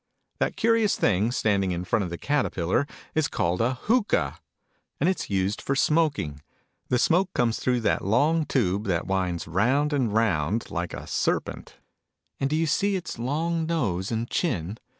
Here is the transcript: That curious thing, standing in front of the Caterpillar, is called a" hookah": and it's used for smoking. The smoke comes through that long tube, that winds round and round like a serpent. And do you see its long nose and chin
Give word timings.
That 0.39 0.55
curious 0.55 0.95
thing, 0.95 1.31
standing 1.31 1.71
in 1.71 1.83
front 1.85 2.01
of 2.01 2.09
the 2.09 2.17
Caterpillar, 2.17 2.87
is 3.13 3.27
called 3.27 3.61
a" 3.61 3.73
hookah": 3.83 4.39
and 4.99 5.07
it's 5.07 5.29
used 5.29 5.61
for 5.61 5.75
smoking. 5.75 6.41
The 6.89 6.97
smoke 6.97 7.31
comes 7.35 7.59
through 7.59 7.81
that 7.81 8.03
long 8.03 8.47
tube, 8.47 8.85
that 8.85 9.05
winds 9.05 9.47
round 9.47 9.93
and 9.93 10.11
round 10.11 10.71
like 10.71 10.95
a 10.95 11.05
serpent. 11.05 11.75
And 12.39 12.49
do 12.49 12.55
you 12.55 12.65
see 12.65 12.95
its 12.95 13.19
long 13.19 13.67
nose 13.67 14.11
and 14.11 14.27
chin 14.27 14.79